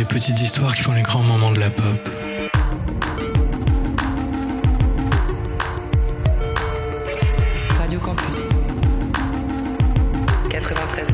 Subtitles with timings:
[0.00, 2.08] Les petites histoires qui font les grands moments de la pop.
[7.78, 8.38] Radio Campus
[10.48, 11.12] 93.9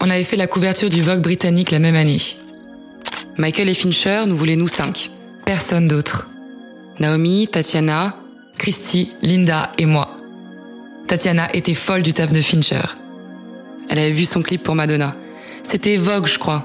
[0.00, 2.22] On avait fait la couverture du Vogue britannique la même année.
[3.36, 5.10] Michael et Fincher nous voulaient nous cinq.
[5.46, 6.28] Personne d'autre.
[6.98, 8.16] Naomi, Tatiana,
[8.58, 10.10] Christy, Linda et moi.
[11.06, 12.82] Tatiana était folle du taf de Fincher.
[13.88, 15.14] Elle avait vu son clip pour Madonna.
[15.62, 16.64] C'était Vogue, je crois.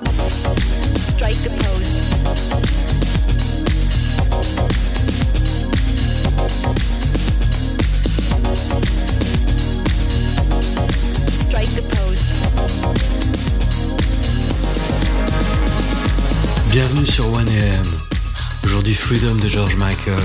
[19.13, 20.15] Freedom de George Michael.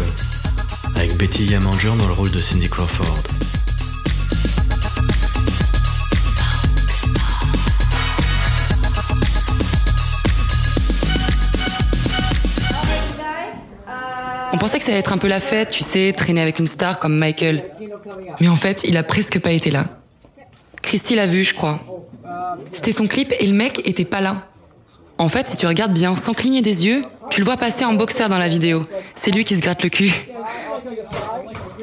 [0.95, 3.21] Avec Betty Yamanger dans le rôle de Cindy Crawford.
[14.53, 16.69] On pensait que ça allait être un peu la fête, tu sais, traîner avec une
[16.69, 17.65] star comme Michael.
[18.41, 19.87] Mais en fait, il a presque pas été là.
[20.83, 21.81] Christy l'a vu, je crois.
[22.71, 24.47] C'était son clip et le mec était pas là.
[25.19, 27.95] En fait, si tu regardes bien, sans cligner des yeux, tu le vois passer en
[27.95, 28.87] boxer dans la vidéo.
[29.15, 30.13] C'est lui qui se gratte le cul.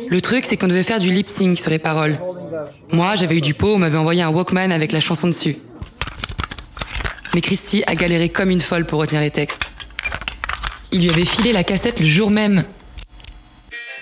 [0.07, 2.19] Le truc, c'est qu'on devait faire du lip sync sur les paroles.
[2.91, 5.57] Moi, j'avais eu du pot, on m'avait envoyé un Walkman avec la chanson dessus.
[7.33, 9.63] Mais Christy a galéré comme une folle pour retenir les textes.
[10.91, 12.63] Il lui avait filé la cassette le jour même.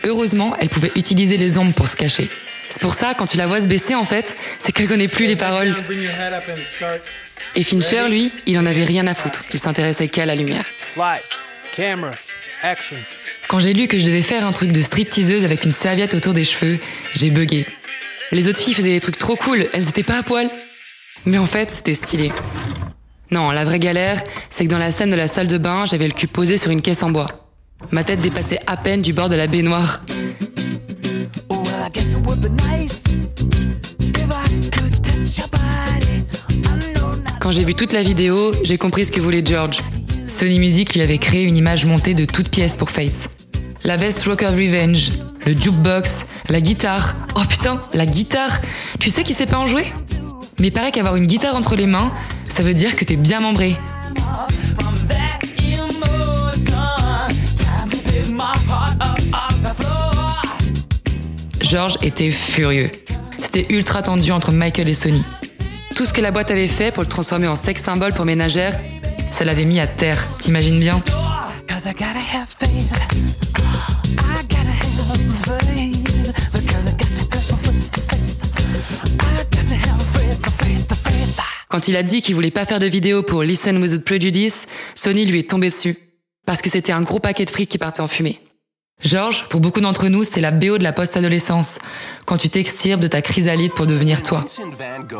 [0.04, 2.30] Heureusement, elle pouvait utiliser les ombres pour se cacher.
[2.68, 5.26] C'est pour ça, quand tu la vois se baisser, en fait, c'est qu'elle connaît plus
[5.26, 5.76] les paroles.
[7.56, 9.44] Et Fincher, lui, il en avait rien à foutre.
[9.54, 10.66] Il s'intéressait qu'à la lumière.
[10.98, 11.24] Lights,
[11.76, 12.12] camera,
[12.64, 12.98] action.
[13.48, 16.34] Quand j'ai lu que je devais faire un truc de stripteaseuse avec une serviette autour
[16.34, 16.80] des cheveux,
[17.14, 17.66] j'ai bugué.
[18.32, 20.50] Les autres filles faisaient des trucs trop cool, elles étaient pas à poil.
[21.26, 22.32] Mais en fait, c'était stylé.
[23.30, 26.08] Non, la vraie galère, c'est que dans la scène de la salle de bain, j'avais
[26.08, 27.28] le cul posé sur une caisse en bois.
[27.92, 30.02] Ma tête dépassait à peine du bord de la baignoire.
[31.50, 31.92] Well,
[37.52, 39.82] J'ai vu toute la vidéo, j'ai compris ce que voulait George.
[40.30, 43.30] Sony Music lui avait créé une image montée de toutes pièces pour Face.
[43.84, 45.12] La veste Rocker Revenge,
[45.46, 47.14] le jukebox, la guitare.
[47.36, 48.62] Oh putain, la guitare
[49.00, 49.84] Tu sais qui sait pas en jouer?
[50.62, 52.10] Mais paraît qu'avoir une guitare entre les mains,
[52.48, 53.76] ça veut dire que t'es bien membré.
[61.60, 62.92] George était furieux.
[63.38, 65.24] C'était ultra tendu entre Michael et Sony.
[65.96, 68.80] Tout ce que la boîte avait fait pour le transformer en sex symbole pour ménagère,
[69.30, 71.02] ça l'avait mis à terre, t'imagines bien?
[81.70, 85.26] Quand il a dit qu'il voulait pas faire de vidéo pour Listen Without Prejudice, Sony
[85.26, 85.98] lui est tombé dessus.
[86.46, 88.40] Parce que c'était un gros paquet de fric qui partait en fumée.
[89.04, 91.80] George, pour beaucoup d'entre nous, c'est la BO de la post-adolescence,
[92.26, 94.42] quand tu t'extirpes de ta chrysalide pour devenir toi.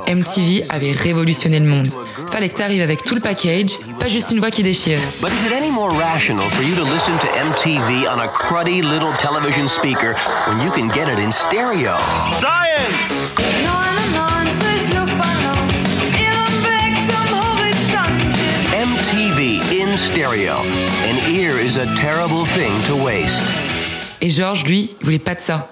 [0.08, 1.90] MTV avait révolutionné le monde.
[2.30, 5.00] Fallait que t'arrives avec tout le package, pas juste une voix qui déchire.
[5.20, 8.82] But is it any more rational for you to listen to MTV on a cruddy
[8.84, 10.16] little television speaker
[10.48, 11.96] when you can get it in stereo?
[12.40, 13.32] Science!
[13.64, 14.42] 99
[14.94, 15.86] Luftballons,
[16.20, 18.22] ihrem Weg zum Horizont.
[18.76, 20.58] MTV in stereo.
[21.10, 23.61] An ear is a terrible thing to waste.
[24.24, 25.68] Et George, lui, il voulait pas de ça.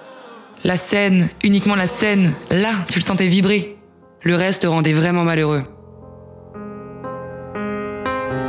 [0.64, 3.76] La scène, uniquement la scène, là, tu le sentais vibrer.
[4.22, 5.62] Le reste le rendait vraiment malheureux.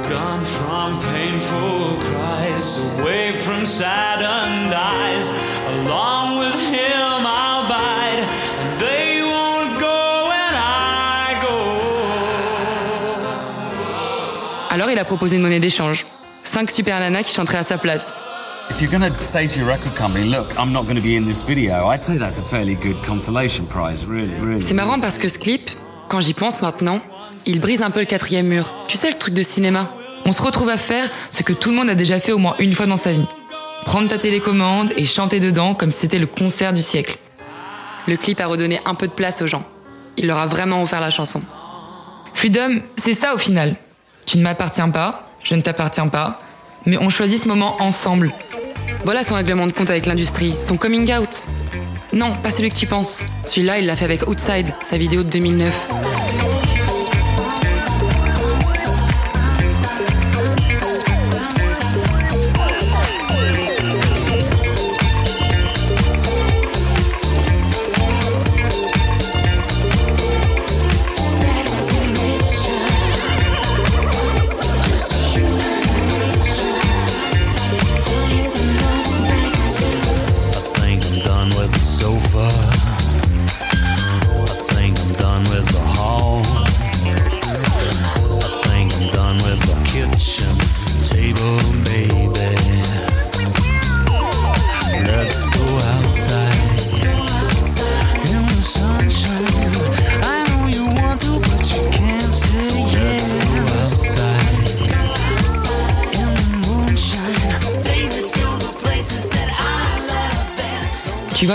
[0.10, 5.32] Gone from painful cries, away from saddened eyes.
[5.86, 8.26] Along with him, I'll bide,
[8.60, 11.56] and they won't go when I go.
[14.72, 16.06] Alors il a proposé une monnaie d'échange.
[16.44, 18.14] Cinq super nanas qui chanteraient à sa place.
[18.72, 21.18] If you're going to say to your record company, look, I'm not going to be
[21.18, 24.34] in this video, I'd say that's a fairly good consolation prize, really.
[24.40, 24.62] really.
[24.62, 25.70] C'est marrant parce que ce clip,
[26.08, 27.02] quand j'y pense maintenant,
[27.46, 28.74] il brise un peu le quatrième mur.
[28.88, 31.76] Tu sais le truc de cinéma On se retrouve à faire ce que tout le
[31.76, 33.28] monde a déjà fait au moins une fois dans sa vie.
[33.84, 37.18] Prendre ta télécommande et chanter dedans comme si c'était le concert du siècle.
[38.08, 39.66] Le clip a redonné un peu de place aux gens.
[40.16, 41.42] Il leur a vraiment offert la chanson.
[42.34, 43.76] Freedom, c'est ça au final.
[44.26, 46.42] Tu ne m'appartiens pas, je ne t'appartiens pas,
[46.86, 48.32] mais on choisit ce moment ensemble.
[49.04, 51.48] Voilà son règlement de compte avec l'industrie, son coming out.
[52.14, 53.24] Non, pas celui que tu penses.
[53.44, 56.51] Celui-là, il l'a fait avec Outside, sa vidéo de 2009.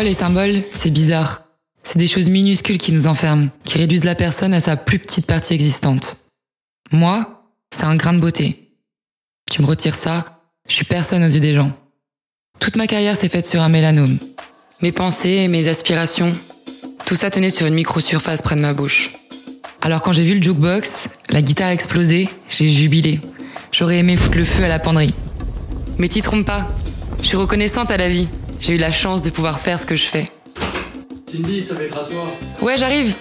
[0.03, 1.43] Les symboles, c'est bizarre.
[1.83, 5.27] C'est des choses minuscules qui nous enferment, qui réduisent la personne à sa plus petite
[5.27, 6.17] partie existante.
[6.91, 8.73] Moi, c'est un grain de beauté.
[9.51, 11.73] Tu me retires ça, je suis personne aux yeux des gens.
[12.59, 14.19] Toute ma carrière s'est faite sur un mélanome.
[14.83, 16.33] Mes pensées, mes aspirations,
[17.05, 19.13] tout ça tenait sur une micro-surface près de ma bouche.
[19.81, 23.21] Alors quand j'ai vu le jukebox, la guitare exploser, j'ai jubilé.
[23.73, 25.15] J'aurais aimé foutre le feu à la penderie.
[25.99, 26.67] Mais t'y trompe pas,
[27.21, 28.29] je suis reconnaissante à la vie.
[28.61, 30.31] J'ai eu la chance de pouvoir faire ce que je fais.
[31.31, 32.25] Cindy, ça va être à toi.
[32.63, 33.15] Ouais, j'arrive.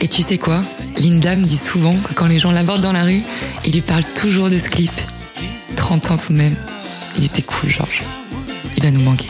[0.00, 0.62] Et tu sais quoi?
[0.96, 3.22] Linda me dit souvent que quand les gens l'abordent dans la rue,
[3.64, 4.92] ils lui parlent toujours de ce clip.
[5.76, 6.56] 30 ans tout de même.
[7.18, 8.02] Il était cool, Georges.
[8.76, 9.26] Il va nous manquer.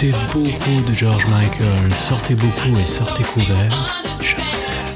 [0.00, 3.94] écoutez beaucoup de George Michael, sortez beaucoup et sortez couvert.
[4.20, 4.87] Je vous.